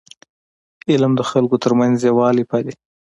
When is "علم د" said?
0.91-1.21